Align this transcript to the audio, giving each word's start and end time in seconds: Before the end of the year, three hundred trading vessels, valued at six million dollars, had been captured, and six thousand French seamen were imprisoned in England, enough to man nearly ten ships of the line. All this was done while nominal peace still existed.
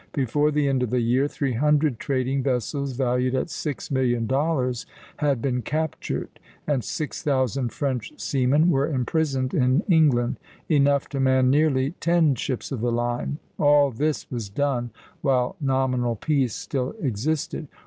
Before 0.13 0.49
the 0.49 0.67
end 0.67 0.81
of 0.81 0.89
the 0.89 0.99
year, 0.99 1.27
three 1.27 1.53
hundred 1.53 1.99
trading 1.99 2.41
vessels, 2.41 2.93
valued 2.93 3.35
at 3.35 3.51
six 3.51 3.91
million 3.91 4.25
dollars, 4.25 4.87
had 5.17 5.43
been 5.43 5.61
captured, 5.61 6.39
and 6.65 6.83
six 6.83 7.21
thousand 7.21 7.71
French 7.71 8.11
seamen 8.19 8.71
were 8.71 8.87
imprisoned 8.91 9.53
in 9.53 9.81
England, 9.81 10.37
enough 10.67 11.07
to 11.09 11.19
man 11.19 11.51
nearly 11.51 11.91
ten 11.99 12.33
ships 12.33 12.71
of 12.71 12.81
the 12.81 12.91
line. 12.91 13.37
All 13.59 13.91
this 13.91 14.25
was 14.31 14.49
done 14.49 14.89
while 15.21 15.55
nominal 15.61 16.15
peace 16.15 16.55
still 16.55 16.95
existed. 16.99 17.67